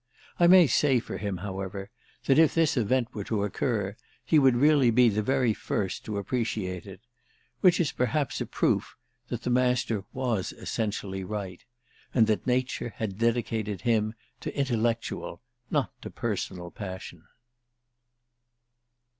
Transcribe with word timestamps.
I 0.39 0.47
may 0.47 0.65
say 0.65 0.99
for 0.99 1.19
him, 1.19 1.37
however, 1.45 1.91
that 2.25 2.39
if 2.39 2.55
this 2.55 2.75
event 2.75 3.13
were 3.13 3.23
to 3.25 3.43
occur 3.43 3.95
he 4.25 4.39
would 4.39 4.55
really 4.55 4.89
be 4.89 5.09
the 5.09 5.21
very 5.21 5.53
first 5.53 6.05
to 6.05 6.17
appreciate 6.17 6.87
it: 6.87 7.01
which 7.59 7.79
is 7.79 7.91
perhaps 7.91 8.41
a 8.41 8.47
proof 8.47 8.97
that 9.27 9.43
the 9.43 9.51
Master 9.51 10.03
was 10.11 10.53
essentially 10.53 11.23
right 11.23 11.63
and 12.15 12.25
that 12.25 12.47
Nature 12.47 12.95
had 12.95 13.19
dedicated 13.19 13.81
him 13.81 14.15
to 14.39 14.57
intellectual, 14.57 15.43
not 15.69 15.91
to 16.01 16.09
personal 16.09 16.71
passion. 16.71 17.25